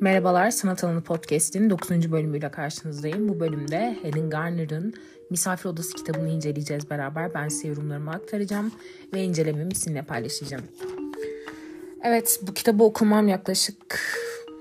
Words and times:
Merhabalar, 0.00 0.50
Sanat 0.50 0.84
Alanı 0.84 1.00
Podcast'in 1.00 1.70
9. 1.70 2.12
bölümüyle 2.12 2.50
karşınızdayım. 2.50 3.28
Bu 3.28 3.40
bölümde 3.40 3.98
Helen 4.02 4.30
Garner'ın 4.30 4.94
Misafir 5.30 5.68
Odası 5.68 5.94
kitabını 5.94 6.28
inceleyeceğiz 6.28 6.90
beraber. 6.90 7.34
Ben 7.34 7.48
size 7.48 7.68
yorumlarımı 7.68 8.10
aktaracağım 8.10 8.72
ve 9.14 9.22
incelememi 9.22 9.74
sizinle 9.74 10.02
paylaşacağım. 10.02 10.64
Evet, 12.02 12.40
bu 12.42 12.54
kitabı 12.54 12.84
okumam 12.84 13.28
yaklaşık 13.28 14.00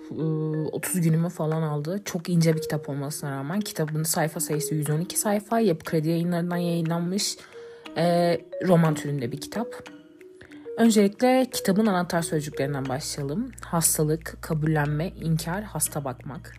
30 0.09 0.95
ıı, 0.95 1.01
günümü 1.01 1.29
falan 1.29 1.61
aldı. 1.61 2.01
Çok 2.05 2.29
ince 2.29 2.55
bir 2.55 2.61
kitap 2.61 2.89
olmasına 2.89 3.31
rağmen 3.31 3.59
kitabın 3.59 4.03
sayfa 4.03 4.39
sayısı 4.39 4.75
112 4.75 5.19
sayfa. 5.19 5.59
Yapı 5.59 5.85
Kredi 5.85 6.09
yayınlarından 6.09 6.57
yayınlanmış 6.57 7.37
roman 8.67 8.95
türünde 8.95 9.31
bir 9.31 9.41
kitap. 9.41 9.96
Öncelikle 10.77 11.47
kitabın 11.51 11.85
anahtar 11.85 12.21
sözcüklerinden 12.21 12.89
başlayalım. 12.89 13.51
Hastalık, 13.61 14.37
kabullenme, 14.41 15.07
inkar, 15.07 15.63
hasta 15.63 16.03
bakmak. 16.03 16.53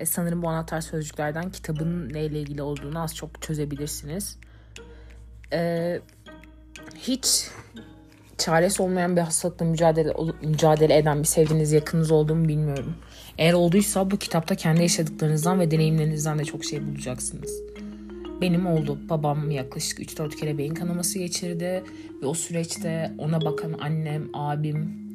E, 0.00 0.06
sanırım 0.06 0.42
bu 0.42 0.48
anahtar 0.48 0.80
sözcüklerden 0.80 1.50
kitabın 1.50 2.08
neyle 2.12 2.40
ilgili 2.40 2.62
olduğunu 2.62 3.02
az 3.02 3.16
çok 3.16 3.42
çözebilirsiniz. 3.42 4.38
E, 5.52 6.00
hiç 6.96 7.50
çaresi 8.38 8.82
olmayan 8.82 9.16
bir 9.16 9.20
hastalıkla 9.20 9.66
mücadele 9.66 10.12
mücadele 10.42 10.96
eden 10.96 11.18
bir 11.18 11.28
sevdiğiniz 11.28 11.72
yakınınız 11.72 12.10
olduğunu 12.10 12.48
bilmiyorum. 12.48 12.94
Eğer 13.38 13.52
olduysa 13.52 14.10
bu 14.10 14.16
kitapta 14.16 14.54
kendi 14.54 14.82
yaşadıklarınızdan 14.82 15.60
ve 15.60 15.70
deneyimlerinizden 15.70 16.38
de 16.38 16.44
çok 16.44 16.64
şey 16.64 16.86
bulacaksınız 16.86 17.77
benim 18.40 18.66
oldu. 18.66 18.98
Babam 19.08 19.50
yaklaşık 19.50 19.98
3-4 19.98 20.36
kere 20.36 20.58
beyin 20.58 20.74
kanaması 20.74 21.18
geçirdi 21.18 21.84
ve 22.22 22.26
o 22.26 22.34
süreçte 22.34 23.12
ona 23.18 23.40
bakan 23.40 23.72
annem, 23.80 24.28
abim, 24.34 25.08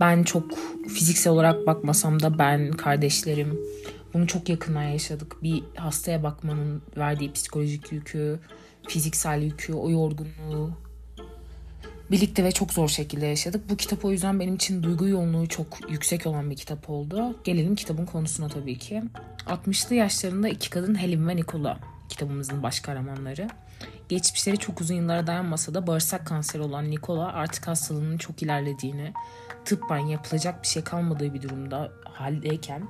ben 0.00 0.22
çok 0.22 0.44
fiziksel 0.88 1.32
olarak 1.32 1.66
bakmasam 1.66 2.22
da 2.22 2.38
ben, 2.38 2.70
kardeşlerim 2.70 3.58
bunu 4.14 4.26
çok 4.26 4.48
yakından 4.48 4.82
yaşadık. 4.82 5.42
Bir 5.42 5.62
hastaya 5.76 6.22
bakmanın 6.22 6.82
verdiği 6.96 7.32
psikolojik 7.32 7.92
yükü, 7.92 8.38
fiziksel 8.88 9.42
yükü, 9.42 9.72
o 9.72 9.90
yorgunluğu 9.90 10.70
birlikte 12.10 12.44
ve 12.44 12.52
çok 12.52 12.72
zor 12.72 12.88
şekilde 12.88 13.26
yaşadık. 13.26 13.70
Bu 13.70 13.76
kitap 13.76 14.04
o 14.04 14.10
yüzden 14.10 14.40
benim 14.40 14.54
için 14.54 14.82
duygu 14.82 15.08
yoğunluğu 15.08 15.48
çok 15.48 15.90
yüksek 15.90 16.26
olan 16.26 16.50
bir 16.50 16.56
kitap 16.56 16.90
oldu. 16.90 17.36
Gelelim 17.44 17.74
kitabın 17.74 18.06
konusuna 18.06 18.48
tabii 18.48 18.78
ki. 18.78 19.02
60'lı 19.46 19.94
yaşlarında 19.94 20.48
iki 20.48 20.70
kadın 20.70 20.94
Helen 20.94 21.28
ve 21.28 21.36
Nicola 21.36 21.78
kitabımızın 22.08 22.62
baş 22.62 22.80
kahramanları. 22.80 23.48
Geçmişleri 24.08 24.58
çok 24.58 24.80
uzun 24.80 24.94
yıllara 24.94 25.26
dayanmasa 25.26 25.74
da 25.74 25.86
bağırsak 25.86 26.26
kanseri 26.26 26.62
olan 26.62 26.90
Nikola 26.90 27.32
artık 27.32 27.66
hastalığının 27.66 28.18
çok 28.18 28.42
ilerlediğini, 28.42 29.12
tıbben 29.64 30.06
yapılacak 30.06 30.62
bir 30.62 30.68
şey 30.68 30.84
kalmadığı 30.84 31.34
bir 31.34 31.42
durumda 31.42 31.92
haldeyken 32.04 32.88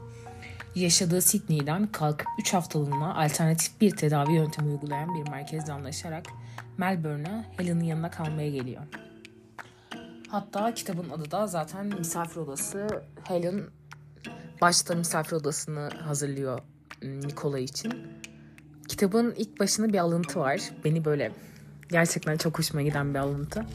yaşadığı 0.74 1.22
Sydney'den 1.22 1.86
kalkıp 1.86 2.26
3 2.38 2.54
haftalığına 2.54 3.14
alternatif 3.14 3.80
bir 3.80 3.90
tedavi 3.90 4.32
yöntemi 4.32 4.70
uygulayan 4.70 5.14
bir 5.14 5.30
merkezle 5.30 5.72
anlaşarak 5.72 6.26
Melbourne'a 6.78 7.44
Helen'ın 7.56 7.84
yanına 7.84 8.10
kalmaya 8.10 8.50
geliyor. 8.50 8.82
Hatta 10.28 10.74
kitabın 10.74 11.10
adı 11.10 11.30
da 11.30 11.46
zaten 11.46 11.86
misafir 11.86 12.36
odası. 12.36 13.02
Helen 13.24 13.64
başta 14.60 14.94
misafir 14.94 15.32
odasını 15.32 15.90
hazırlıyor 16.04 16.60
Nikola 17.02 17.58
için. 17.58 17.92
Kitabın 18.96 19.34
ilk 19.36 19.60
başında 19.60 19.88
bir 19.88 19.98
alıntı 19.98 20.40
var. 20.40 20.70
Beni 20.84 21.04
böyle 21.04 21.32
gerçekten 21.88 22.36
çok 22.36 22.58
hoşuma 22.58 22.82
giden 22.82 23.14
bir 23.14 23.18
alıntı. 23.18 23.66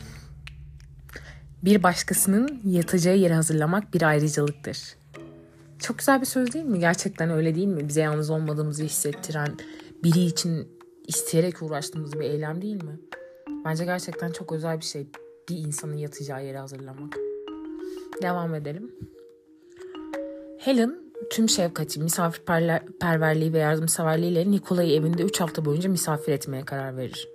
Bir 1.63 1.83
başkasının 1.83 2.61
yatacağı 2.65 3.17
yeri 3.17 3.33
hazırlamak 3.33 3.93
bir 3.93 4.01
ayrıcalıktır. 4.01 4.95
Çok 5.79 5.97
güzel 5.97 6.21
bir 6.21 6.25
söz 6.25 6.53
değil 6.53 6.65
mi? 6.65 6.79
Gerçekten 6.79 7.29
öyle 7.29 7.55
değil 7.55 7.67
mi? 7.67 7.87
Bize 7.87 8.01
yalnız 8.01 8.29
olmadığımızı 8.29 8.83
hissettiren, 8.83 9.57
biri 10.03 10.19
için 10.19 10.67
isteyerek 11.07 11.61
uğraştığımız 11.61 12.13
bir 12.13 12.25
eylem 12.25 12.61
değil 12.61 12.83
mi? 12.83 12.99
Bence 13.65 13.85
gerçekten 13.85 14.31
çok 14.31 14.51
özel 14.51 14.79
bir 14.79 14.85
şey. 14.85 15.07
Bir 15.49 15.57
insanın 15.57 15.97
yatacağı 15.97 16.45
yeri 16.45 16.57
hazırlamak. 16.57 17.17
Devam 18.21 18.55
edelim. 18.55 18.91
Helen 20.59 21.10
tüm 21.29 21.49
şefkati, 21.49 21.99
misafirperverliği 21.99 23.53
ve 23.53 23.59
yardımseverliğiyle 23.59 24.51
Nikola'yı 24.51 24.99
evinde 24.99 25.23
3 25.23 25.41
hafta 25.41 25.65
boyunca 25.65 25.89
misafir 25.89 26.31
etmeye 26.33 26.65
karar 26.65 26.97
verir. 26.97 27.27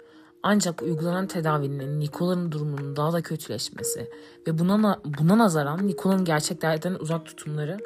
Ancak 0.43 0.83
uygulanan 0.83 1.27
tedavinin 1.27 2.01
Nikola'nın 2.01 2.53
durumunun 2.53 2.97
daha 2.97 3.13
da 3.13 3.23
kötüleşmesi 3.23 4.11
ve 4.47 4.59
buna, 4.59 5.01
buna 5.05 5.39
nazaran 5.39 5.87
Nikola'nın 5.87 6.25
gerçeklerden 6.25 6.95
uzak 6.95 7.27
tutumları 7.27 7.79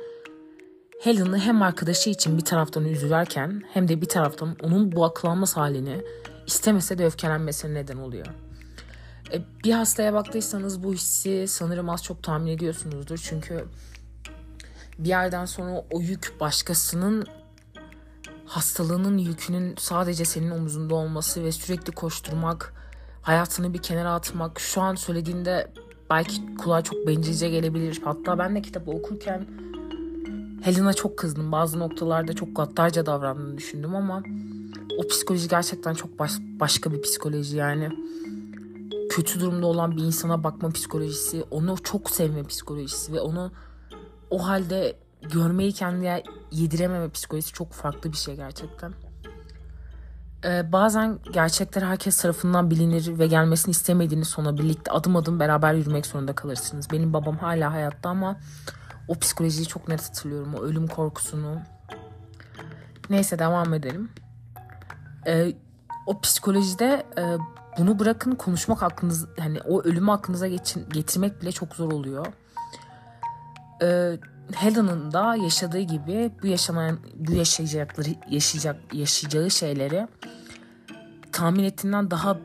Helen'ı 1.00 1.38
hem 1.38 1.62
arkadaşı 1.62 2.10
için 2.10 2.38
bir 2.38 2.44
taraftan 2.44 2.84
üzülerken 2.84 3.62
hem 3.72 3.88
de 3.88 4.00
bir 4.00 4.06
taraftan 4.06 4.56
onun 4.62 4.92
bu 4.92 5.04
aklanmaz 5.04 5.56
halini 5.56 6.02
istemese 6.46 6.98
de 6.98 7.06
öfkelenmesine 7.06 7.74
neden 7.74 7.96
oluyor. 7.96 8.26
E, 9.32 9.42
bir 9.64 9.72
hastaya 9.72 10.12
baktıysanız 10.12 10.82
bu 10.82 10.94
hissi 10.94 11.44
sanırım 11.48 11.90
az 11.90 12.04
çok 12.04 12.22
tahmin 12.22 12.52
ediyorsunuzdur. 12.52 13.18
Çünkü 13.18 13.64
bir 15.04 15.08
yerden 15.08 15.44
sonra 15.44 15.84
o 15.90 16.00
yük 16.00 16.36
başkasının 16.40 17.26
hastalığının 18.46 19.18
yükünün 19.18 19.74
sadece 19.78 20.24
senin 20.24 20.50
omuzunda 20.50 20.94
olması 20.94 21.44
ve 21.44 21.52
sürekli 21.52 21.92
koşturmak, 21.92 22.74
hayatını 23.22 23.74
bir 23.74 23.82
kenara 23.82 24.14
atmak 24.14 24.60
şu 24.60 24.80
an 24.80 24.94
söylediğinde 24.94 25.72
belki 26.10 26.56
kulağa 26.56 26.82
çok 26.82 27.06
bencilce 27.06 27.50
gelebilir. 27.50 28.00
Hatta 28.04 28.38
ben 28.38 28.56
de 28.56 28.62
kitabı 28.62 28.90
okurken 28.90 29.46
Helen'a 30.62 30.92
çok 30.92 31.18
kızdım. 31.18 31.52
Bazı 31.52 31.78
noktalarda 31.78 32.32
çok 32.32 32.56
gaddarca 32.56 33.06
davrandığını 33.06 33.58
düşündüm 33.58 33.94
ama 33.94 34.22
o 34.98 35.08
psikoloji 35.08 35.48
gerçekten 35.48 35.94
çok 35.94 36.18
baş, 36.18 36.32
başka 36.40 36.92
bir 36.92 37.02
psikoloji 37.02 37.56
yani. 37.56 37.88
Kötü 39.10 39.40
durumda 39.40 39.66
olan 39.66 39.96
bir 39.96 40.02
insana 40.02 40.44
bakma 40.44 40.70
psikolojisi, 40.70 41.44
onu 41.50 41.76
çok 41.84 42.10
sevme 42.10 42.42
psikolojisi 42.42 43.12
ve 43.12 43.20
onu 43.20 43.52
o 44.30 44.46
halde 44.46 44.96
görmeyi 45.22 45.72
kendine 45.72 46.22
yedirememe 46.52 47.10
psikolojisi 47.10 47.52
çok 47.52 47.72
farklı 47.72 48.12
bir 48.12 48.16
şey 48.16 48.36
gerçekten. 48.36 48.92
Ee, 50.44 50.72
bazen 50.72 51.18
gerçekler 51.32 51.82
herkes 51.82 52.22
tarafından 52.22 52.70
bilinir 52.70 53.18
ve 53.18 53.26
gelmesini 53.26 53.70
istemediğiniz 53.70 54.28
sona 54.28 54.58
birlikte 54.58 54.90
adım 54.90 55.16
adım 55.16 55.40
beraber 55.40 55.74
yürümek 55.74 56.06
zorunda 56.06 56.34
kalırsınız. 56.34 56.90
Benim 56.90 57.12
babam 57.12 57.36
hala 57.36 57.72
hayatta 57.72 58.08
ama 58.08 58.36
o 59.08 59.14
psikolojiyi 59.14 59.66
çok 59.66 59.88
net 59.88 60.08
hatırlıyorum. 60.08 60.54
O 60.54 60.62
ölüm 60.62 60.86
korkusunu. 60.86 61.60
Neyse 63.10 63.38
devam 63.38 63.74
edelim. 63.74 64.10
Ee, 65.26 65.52
o 66.06 66.20
psikolojide 66.20 67.06
e, 67.18 67.36
bunu 67.78 67.98
bırakın 67.98 68.34
konuşmak 68.34 68.82
aklınız 68.82 69.26
hani 69.38 69.60
o 69.60 69.82
ölümü 69.82 70.10
aklınıza 70.10 70.48
geçin, 70.48 70.88
getirmek 70.88 71.42
bile 71.42 71.52
çok 71.52 71.74
zor 71.74 71.92
oluyor 71.92 72.26
e, 73.82 74.18
Helen'ın 74.54 75.12
da 75.12 75.36
yaşadığı 75.36 75.80
gibi 75.80 76.32
bu 76.42 76.46
yaşanan 76.46 76.98
bu 77.14 77.32
yaşayacakları 77.32 78.08
yaşayacak 78.30 78.94
yaşayacağı 78.94 79.50
şeyleri 79.50 80.08
tahmin 81.32 81.64
ettiğinden 81.64 82.10
daha 82.10 82.38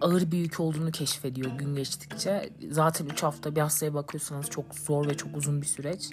ağır 0.00 0.30
bir 0.30 0.38
yük 0.38 0.60
olduğunu 0.60 0.90
keşfediyor 0.90 1.50
gün 1.50 1.74
geçtikçe. 1.74 2.50
Zaten 2.70 3.06
3 3.06 3.22
hafta 3.22 3.56
bir 3.56 3.60
hastaya 3.60 3.94
bakıyorsanız 3.94 4.50
çok 4.50 4.74
zor 4.74 5.08
ve 5.08 5.16
çok 5.16 5.36
uzun 5.36 5.62
bir 5.62 5.66
süreç. 5.66 6.10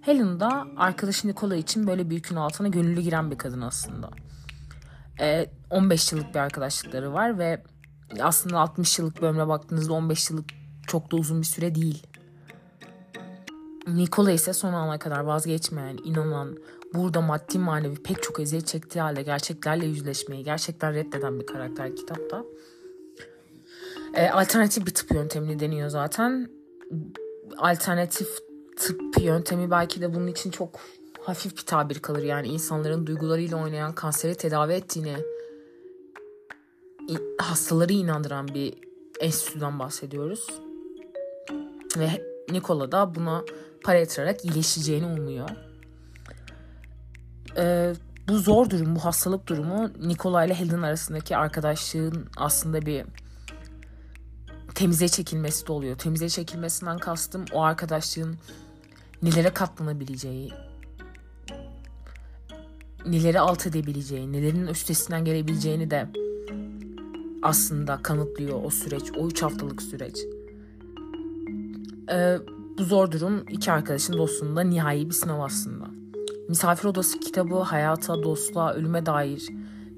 Helen 0.00 0.40
da 0.40 0.66
arkadaşı 0.76 1.28
Nicola 1.28 1.56
için 1.56 1.86
böyle 1.86 2.10
bir 2.10 2.14
yükün 2.14 2.36
altına 2.36 2.68
gönüllü 2.68 3.00
giren 3.00 3.30
bir 3.30 3.38
kadın 3.38 3.60
aslında. 3.60 4.10
Ee, 5.20 5.50
15 5.70 6.12
yıllık 6.12 6.34
bir 6.34 6.38
arkadaşlıkları 6.38 7.12
var 7.12 7.38
ve 7.38 7.62
aslında 8.20 8.60
60 8.60 8.98
yıllık 8.98 9.22
bölüme 9.22 9.48
baktığınızda 9.48 9.92
15 9.92 10.30
yıllık 10.30 10.50
çok 10.86 11.12
da 11.12 11.16
uzun 11.16 11.40
bir 11.40 11.46
süre 11.46 11.74
değil. 11.74 12.06
Nikola 13.86 14.30
ise 14.30 14.52
son 14.52 14.72
ana 14.72 14.98
kadar 14.98 15.20
vazgeçmeyen, 15.20 15.98
inanan, 16.04 16.56
burada 16.94 17.20
maddi 17.20 17.58
manevi 17.58 17.96
pek 17.96 18.22
çok 18.22 18.40
eziyet 18.40 18.66
çektiği 18.66 19.00
halde 19.00 19.22
gerçeklerle 19.22 19.86
yüzleşmeyi 19.86 20.44
gerçekten 20.44 20.94
reddeden 20.94 21.40
bir 21.40 21.46
karakter 21.46 21.96
kitapta. 21.96 22.44
E, 24.14 24.28
alternatif 24.28 24.86
bir 24.86 24.94
tıp 24.94 25.10
yöntemini 25.10 25.60
deniyor 25.60 25.88
zaten. 25.88 26.50
Alternatif 27.56 28.28
tıp 28.76 29.00
yöntemi 29.20 29.70
belki 29.70 30.00
de 30.00 30.14
bunun 30.14 30.26
için 30.26 30.50
çok 30.50 30.80
hafif 31.20 31.56
bir 31.56 31.62
tabir 31.62 31.98
kalır. 31.98 32.22
Yani 32.22 32.48
insanların 32.48 33.06
duygularıyla 33.06 33.62
oynayan 33.62 33.94
kanseri 33.94 34.34
tedavi 34.34 34.72
ettiğini 34.72 35.16
hastaları 37.38 37.92
inandıran 37.92 38.48
bir 38.48 38.74
enstitüden 39.20 39.78
bahsediyoruz. 39.78 40.46
Ve 41.96 42.36
Nikola 42.50 42.92
da 42.92 43.14
buna 43.14 43.44
para 43.86 43.98
yatırarak 43.98 44.44
iyileşeceğini 44.44 45.06
umuyor. 45.06 45.48
Ee, 47.56 47.92
bu 48.28 48.38
zor 48.38 48.70
durum, 48.70 48.96
bu 48.96 49.04
hastalık 49.04 49.46
durumu 49.46 49.90
Nikola 50.06 50.44
ile 50.44 50.54
Helen 50.54 50.82
arasındaki 50.82 51.36
arkadaşlığın 51.36 52.28
aslında 52.36 52.86
bir 52.86 53.04
temize 54.74 55.08
çekilmesi 55.08 55.66
de 55.66 55.72
oluyor. 55.72 55.98
Temize 55.98 56.28
çekilmesinden 56.28 56.98
kastım 56.98 57.44
o 57.52 57.62
arkadaşlığın 57.62 58.36
nelere 59.22 59.50
katlanabileceği, 59.50 60.52
neleri 63.06 63.40
alt 63.40 63.66
edebileceği, 63.66 64.32
nelerin 64.32 64.66
üstesinden 64.66 65.24
gelebileceğini 65.24 65.90
de 65.90 66.08
aslında 67.42 68.02
kanıtlıyor 68.02 68.64
o 68.64 68.70
süreç, 68.70 69.12
o 69.18 69.28
üç 69.28 69.42
haftalık 69.42 69.82
süreç. 69.82 70.18
Ee, 72.10 72.38
bu 72.78 72.84
zor 72.84 73.10
durum 73.10 73.44
iki 73.48 73.72
arkadaşın 73.72 74.18
dostluğunda 74.18 74.60
nihai 74.60 75.08
bir 75.08 75.14
sınav 75.14 75.40
aslında. 75.40 75.84
Misafir 76.48 76.84
Odası 76.88 77.20
kitabı 77.20 77.54
hayata, 77.54 78.22
dostluğa, 78.22 78.72
ölüme 78.72 79.06
dair 79.06 79.48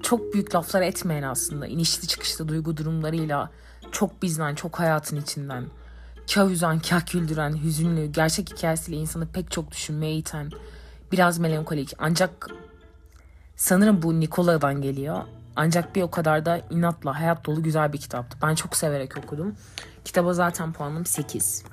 çok 0.03 0.33
büyük 0.33 0.55
laflar 0.55 0.81
etmeyen 0.81 1.23
aslında 1.23 1.67
inişli 1.67 2.07
çıkışlı 2.07 2.47
duygu 2.47 2.77
durumlarıyla 2.77 3.51
çok 3.91 4.21
bizden, 4.21 4.55
çok 4.55 4.79
hayatın 4.79 5.21
içinden 5.21 5.65
kah 6.33 6.49
üzen, 6.49 6.79
kah 6.79 7.11
güldüren, 7.11 7.63
hüzünlü, 7.63 8.05
gerçek 8.05 8.49
hikayesiyle 8.49 8.97
insanı 8.97 9.27
pek 9.27 9.51
çok 9.51 9.71
düşünmeye 9.71 10.15
iten, 10.15 10.51
biraz 11.11 11.39
melankolik 11.39 11.93
ancak 11.99 12.47
sanırım 13.55 14.01
bu 14.01 14.19
Nikola'dan 14.19 14.81
geliyor. 14.81 15.23
Ancak 15.55 15.95
bir 15.95 16.01
o 16.01 16.11
kadar 16.11 16.45
da 16.45 16.61
inatla 16.69 17.19
hayat 17.19 17.45
dolu 17.45 17.63
güzel 17.63 17.93
bir 17.93 17.97
kitaptı. 17.97 18.37
Ben 18.41 18.55
çok 18.55 18.75
severek 18.75 19.17
okudum. 19.17 19.55
Kitaba 20.05 20.33
zaten 20.33 20.73
puanım 20.73 21.05
8. 21.05 21.63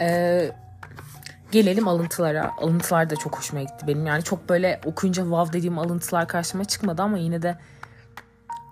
Ee, 0.00 0.50
gelelim 1.52 1.88
alıntılara. 1.88 2.52
Alıntılar 2.58 3.10
da 3.10 3.16
çok 3.16 3.38
hoşuma 3.38 3.62
gitti 3.62 3.86
benim. 3.86 4.06
Yani 4.06 4.22
çok 4.22 4.48
böyle 4.48 4.80
okuyunca 4.84 5.22
wow 5.22 5.58
dediğim 5.58 5.78
alıntılar 5.78 6.28
karşıma 6.28 6.64
çıkmadı 6.64 7.02
ama 7.02 7.18
yine 7.18 7.42
de 7.42 7.58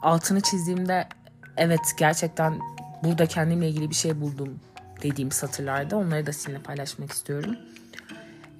altını 0.03 0.41
çizdiğimde 0.41 1.09
evet 1.57 1.95
gerçekten 1.99 2.59
burada 3.05 3.27
kendimle 3.27 3.69
ilgili 3.69 3.91
bir 3.91 3.95
şey 3.95 4.21
buldum 4.21 4.61
dediğim 5.03 5.33
satırlarda. 5.33 5.97
Onları 5.97 6.27
da 6.27 6.33
sizinle 6.33 6.59
paylaşmak 6.59 7.13
istiyorum. 7.13 7.57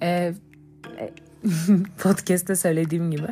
Ee, 0.01 0.33
podcast'te 1.99 2.55
söylediğim 2.55 3.11
gibi, 3.11 3.27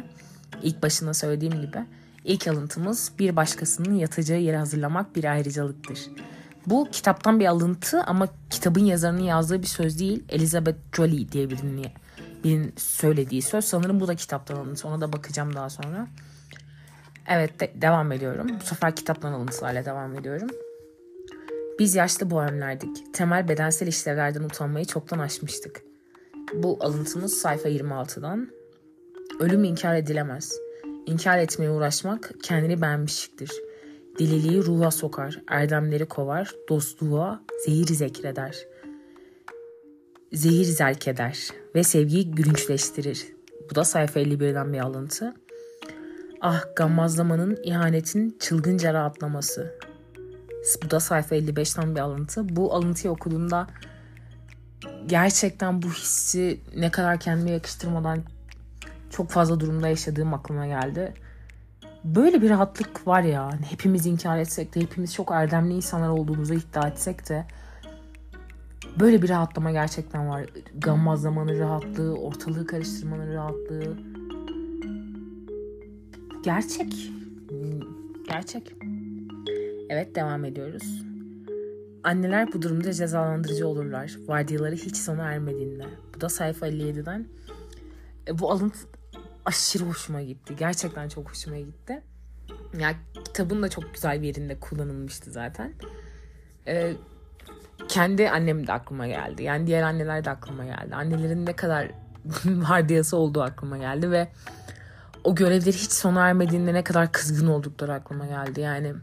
ilk 0.61 0.83
başında 0.83 1.13
söylediğim 1.13 1.61
gibi 1.61 1.77
ilk 2.23 2.47
alıntımız 2.47 3.11
bir 3.19 3.35
başkasının 3.35 3.95
yatacağı 3.95 4.39
yeri 4.39 4.57
hazırlamak 4.57 5.15
bir 5.15 5.23
ayrıcalıktır. 5.23 5.99
Bu 6.65 6.87
kitaptan 6.91 7.39
bir 7.39 7.45
alıntı 7.45 8.03
ama 8.03 8.27
kitabın 8.49 8.85
yazarının 8.85 9.23
yazdığı 9.23 9.61
bir 9.61 9.67
söz 9.67 9.99
değil. 9.99 10.23
Elizabeth 10.29 10.77
Jolie 10.95 11.31
diye 11.31 11.49
birinin, 11.49 11.85
birinin 12.43 12.73
söylediği 12.77 13.41
söz. 13.41 13.65
Sanırım 13.65 13.99
bu 13.99 14.07
da 14.07 14.15
kitaptan 14.15 14.55
alıntı. 14.55 14.87
Ona 14.87 15.01
da 15.01 15.13
bakacağım 15.13 15.55
daha 15.55 15.69
sonra. 15.69 16.07
Evet 17.27 17.59
de, 17.59 17.71
devam 17.75 18.11
ediyorum. 18.11 18.47
Bu 18.61 18.65
sefer 18.65 18.95
kitaptan 18.95 19.33
alıntılarla 19.33 19.85
devam 19.85 20.15
ediyorum. 20.15 20.49
Biz 21.79 21.95
yaşlı 21.95 22.31
bohemlerdik. 22.31 23.13
Temel 23.13 23.47
bedensel 23.47 23.87
işlevlerden 23.87 24.43
utanmayı 24.43 24.85
çoktan 24.85 25.19
aşmıştık. 25.19 25.81
Bu 26.53 26.77
alıntımız 26.81 27.33
sayfa 27.33 27.69
26'dan. 27.69 28.49
Ölüm 29.39 29.63
inkar 29.63 29.95
edilemez. 29.95 30.53
İnkar 31.05 31.37
etmeye 31.37 31.69
uğraşmak 31.69 32.31
kendini 32.43 32.81
beğenmişliktir. 32.81 33.51
Deliliği 34.19 34.63
ruha 34.63 34.91
sokar, 34.91 35.41
erdemleri 35.47 36.05
kovar, 36.05 36.51
dostluğa 36.69 37.41
zehir 37.65 37.87
zekreder. 37.87 38.57
Zehir 40.33 40.65
zerk 40.65 41.07
eder 41.07 41.49
ve 41.75 41.83
sevgiyi 41.83 42.31
gülünçleştirir. 42.31 43.27
Bu 43.71 43.75
da 43.75 43.83
sayfa 43.83 44.19
51'den 44.19 44.73
bir 44.73 44.79
alıntı. 44.79 45.33
Ah 46.41 46.63
gammazlamanın, 46.75 47.57
ihanetin 47.63 48.37
çılgınca 48.39 48.93
rahatlaması. 48.93 49.79
Bu 50.83 50.91
da 50.91 50.99
sayfa 50.99 51.35
55'ten 51.35 51.95
bir 51.95 51.99
alıntı. 51.99 52.55
Bu 52.55 52.73
alıntıyı 52.73 53.13
okuduğumda 53.13 53.67
gerçekten 55.07 55.81
bu 55.81 55.87
hissi 55.87 56.59
ne 56.75 56.91
kadar 56.91 57.19
kendime 57.19 57.51
yakıştırmadan 57.51 58.19
çok 59.09 59.29
fazla 59.29 59.59
durumda 59.59 59.87
yaşadığım 59.87 60.33
aklıma 60.33 60.67
geldi. 60.67 61.13
Böyle 62.03 62.41
bir 62.41 62.49
rahatlık 62.49 63.07
var 63.07 63.21
ya. 63.21 63.45
Hani 63.45 63.61
hepimiz 63.61 64.05
inkar 64.05 64.37
etsek 64.37 64.75
de 64.75 64.81
hepimiz 64.81 65.13
çok 65.13 65.31
erdemli 65.31 65.73
insanlar 65.73 66.09
olduğumuzu 66.09 66.53
iddia 66.53 66.87
etsek 66.87 67.29
de 67.29 67.45
böyle 68.99 69.21
bir 69.21 69.29
rahatlama 69.29 69.71
gerçekten 69.71 70.29
var. 70.29 70.45
Gammazlamanın 70.77 71.59
rahatlığı, 71.59 72.15
ortalığı 72.15 72.67
karıştırmanın 72.67 73.33
rahatlığı. 73.33 73.97
Gerçek. 76.43 77.11
Gerçek. 78.29 78.75
Evet 79.89 80.15
devam 80.15 80.45
ediyoruz. 80.45 81.03
Anneler 82.03 82.53
bu 82.53 82.61
durumda 82.61 82.93
cezalandırıcı 82.93 83.67
olurlar. 83.67 84.17
Vardiyaları 84.27 84.75
hiç 84.75 84.97
sona 84.97 85.31
ermediğinde. 85.31 85.85
Bu 86.15 86.21
da 86.21 86.29
sayfa 86.29 86.67
57'den. 86.67 87.25
E, 88.27 88.39
bu 88.39 88.51
alıntı 88.51 88.79
aşırı 89.45 89.83
hoşuma 89.83 90.21
gitti. 90.21 90.55
Gerçekten 90.55 91.09
çok 91.09 91.31
hoşuma 91.31 91.57
gitti. 91.57 92.01
Ya 92.73 92.79
yani, 92.79 92.95
kitabın 93.25 93.63
da 93.63 93.69
çok 93.69 93.93
güzel 93.93 94.21
bir 94.21 94.27
yerinde 94.27 94.59
kullanılmıştı 94.59 95.31
zaten. 95.31 95.73
E, 96.67 96.93
kendi 97.87 98.29
annem 98.29 98.67
de 98.67 98.73
aklıma 98.73 99.07
geldi. 99.07 99.43
Yani 99.43 99.67
diğer 99.67 99.83
anneler 99.83 100.25
de 100.25 100.29
aklıma 100.29 100.65
geldi. 100.65 100.95
Annelerin 100.95 101.45
ne 101.45 101.55
kadar 101.55 101.91
vardiyası 102.45 103.17
olduğu 103.17 103.41
aklıma 103.41 103.77
geldi 103.77 104.11
ve 104.11 104.27
o 105.23 105.35
görevleri 105.35 105.75
hiç 105.75 105.91
sona 105.91 106.27
ermediğinde 106.27 106.73
ne 106.73 106.83
kadar 106.83 107.11
kızgın 107.11 107.47
oldukları 107.47 107.93
aklıma 107.93 108.25
geldi. 108.25 108.61
Yani 108.61 108.93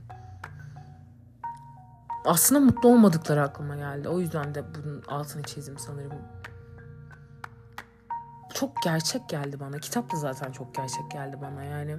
aslında 2.25 2.60
mutlu 2.60 2.88
olmadıkları 2.88 3.42
aklıma 3.42 3.76
geldi. 3.76 4.08
O 4.08 4.20
yüzden 4.20 4.54
de 4.54 4.64
bunun 4.75 5.02
altını 5.08 5.42
çizdim 5.42 5.78
sanırım. 5.78 6.12
Çok 8.61 8.83
gerçek 8.83 9.29
geldi 9.29 9.61
bana. 9.61 9.79
Kitap 9.79 10.12
da 10.12 10.17
zaten 10.17 10.53
çok 10.53 10.75
gerçek 10.75 11.11
geldi 11.11 11.37
bana 11.43 11.65
yani. 11.65 11.97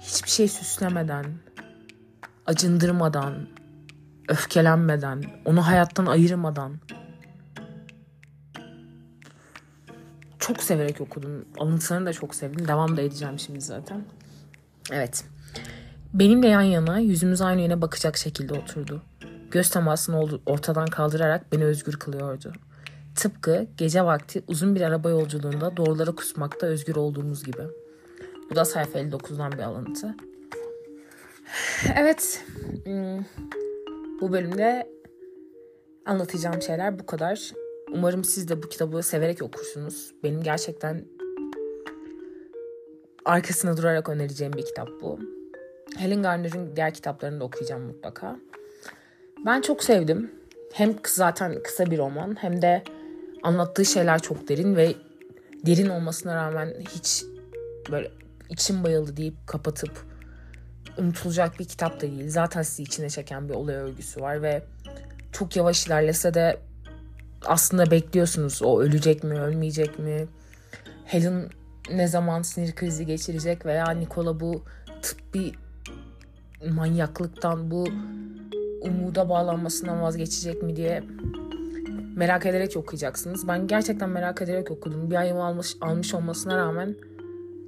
Hiçbir 0.00 0.30
şey 0.30 0.48
süslemeden, 0.48 1.24
acındırmadan, 2.46 3.48
öfkelenmeden, 4.28 5.24
onu 5.44 5.66
hayattan 5.66 6.06
ayırmadan 6.06 6.80
çok 10.38 10.62
severek 10.62 11.00
okudum. 11.00 11.44
Alıntılarını 11.58 12.06
da 12.06 12.12
çok 12.12 12.34
sevdim. 12.34 12.68
Devam 12.68 12.96
da 12.96 13.00
edeceğim 13.00 13.38
şimdi 13.38 13.60
zaten. 13.60 14.04
Evet. 14.92 15.24
Benimle 16.14 16.48
yan 16.48 16.62
yana 16.62 16.98
yüzümüz 16.98 17.40
aynı 17.40 17.60
yöne 17.60 17.82
bakacak 17.82 18.16
şekilde 18.16 18.54
oturdu. 18.54 19.02
Göz 19.50 19.70
temasını 19.70 20.40
ortadan 20.46 20.86
kaldırarak 20.86 21.52
beni 21.52 21.64
özgür 21.64 21.92
kılıyordu. 21.92 22.52
Tıpkı 23.16 23.66
gece 23.76 24.04
vakti 24.04 24.42
uzun 24.48 24.74
bir 24.74 24.80
araba 24.80 25.10
yolculuğunda 25.10 25.76
doğrulara 25.76 26.14
kusmakta 26.14 26.66
özgür 26.66 26.96
olduğumuz 26.96 27.44
gibi. 27.44 27.62
Bu 28.50 28.56
da 28.56 28.64
sayfa 28.64 28.98
59'dan 28.98 29.52
bir 29.52 29.62
alıntı. 29.62 30.14
Evet. 31.96 32.44
Hmm, 32.84 33.24
bu 34.20 34.32
bölümde 34.32 34.90
anlatacağım 36.06 36.62
şeyler 36.62 36.98
bu 36.98 37.06
kadar. 37.06 37.52
Umarım 37.92 38.24
siz 38.24 38.48
de 38.48 38.62
bu 38.62 38.68
kitabı 38.68 39.02
severek 39.02 39.42
okursunuz. 39.42 40.14
Benim 40.24 40.42
gerçekten 40.42 41.04
arkasına 43.24 43.76
durarak 43.76 44.08
önereceğim 44.08 44.52
bir 44.52 44.64
kitap 44.64 44.88
bu. 45.02 45.18
Helen 45.96 46.22
Garner'ın 46.22 46.76
diğer 46.76 46.94
kitaplarını 46.94 47.40
da 47.40 47.44
okuyacağım 47.44 47.82
mutlaka. 47.82 48.36
Ben 49.46 49.60
çok 49.60 49.84
sevdim. 49.84 50.30
Hem 50.72 50.96
zaten 51.06 51.62
kısa 51.62 51.86
bir 51.90 51.98
roman 51.98 52.36
hem 52.42 52.62
de 52.62 52.82
anlattığı 53.42 53.84
şeyler 53.84 54.22
çok 54.22 54.48
derin 54.48 54.76
ve 54.76 54.94
derin 55.66 55.88
olmasına 55.88 56.36
rağmen 56.36 56.74
hiç 56.94 57.24
böyle 57.90 58.10
içim 58.50 58.84
bayıldı 58.84 59.16
deyip 59.16 59.34
kapatıp 59.46 60.04
unutulacak 60.98 61.58
bir 61.58 61.64
kitap 61.64 61.96
da 61.96 62.00
değil. 62.00 62.28
Zaten 62.30 62.62
sizi 62.62 62.82
içine 62.82 63.10
çeken 63.10 63.48
bir 63.48 63.54
olay 63.54 63.74
örgüsü 63.74 64.20
var 64.20 64.42
ve 64.42 64.62
çok 65.32 65.56
yavaş 65.56 65.86
ilerlese 65.86 66.34
de 66.34 66.60
aslında 67.44 67.90
bekliyorsunuz 67.90 68.62
o 68.62 68.80
ölecek 68.80 69.24
mi 69.24 69.40
ölmeyecek 69.40 69.98
mi 69.98 70.28
Helen 71.04 71.48
ne 71.90 72.08
zaman 72.08 72.42
sinir 72.42 72.74
krizi 72.74 73.06
geçirecek 73.06 73.66
veya 73.66 73.90
Nikola 73.90 74.40
bu 74.40 74.64
tıbbi 75.02 75.52
manyaklıktan 76.74 77.70
bu 77.70 77.88
umuda 78.80 79.28
bağlanmasından 79.28 80.02
vazgeçecek 80.02 80.62
mi 80.62 80.76
diye 80.76 81.02
merak 82.16 82.46
ederek 82.46 82.76
okuyacaksınız. 82.76 83.48
Ben 83.48 83.66
gerçekten 83.66 84.10
merak 84.10 84.42
ederek 84.42 84.70
okudum. 84.70 85.10
Bir 85.10 85.16
ayımı 85.16 85.44
almış, 85.44 85.76
almış 85.80 86.14
olmasına 86.14 86.56
rağmen 86.56 86.96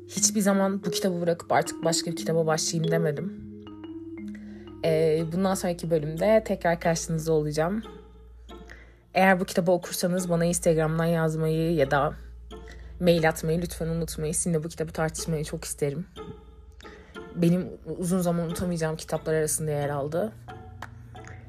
hiçbir 0.09 0.41
zaman 0.41 0.85
bu 0.85 0.91
kitabı 0.91 1.21
bırakıp 1.21 1.53
artık 1.53 1.85
başka 1.85 2.11
bir 2.11 2.17
kitaba 2.17 2.47
başlayayım 2.47 2.93
demedim. 2.93 3.53
Ee, 4.85 5.25
bundan 5.33 5.55
sonraki 5.55 5.91
bölümde 5.91 6.43
tekrar 6.47 6.81
karşınızda 6.81 7.33
olacağım. 7.33 7.83
Eğer 9.15 9.41
bu 9.41 9.45
kitabı 9.45 9.71
okursanız 9.71 10.31
bana 10.31 10.45
Instagram'dan 10.45 11.05
yazmayı 11.05 11.75
ya 11.75 11.91
da 11.91 12.15
mail 13.01 13.29
atmayı 13.29 13.63
lütfen 13.63 13.89
unutmayın. 13.89 14.33
Sizinle 14.33 14.65
bu 14.65 14.69
kitabı 14.69 14.93
tartışmayı 14.93 15.45
çok 15.45 15.65
isterim. 15.65 16.07
Benim 17.35 17.69
uzun 17.99 18.21
zaman 18.21 18.47
unutamayacağım 18.47 18.97
kitaplar 18.97 19.35
arasında 19.35 19.71
yer 19.71 19.89
aldı. 19.89 20.33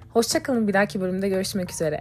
Hoşçakalın 0.10 0.68
bir 0.68 0.74
dahaki 0.74 1.02
bölümde 1.02 1.30
görüşmek 1.30 1.72
üzere. 1.72 2.00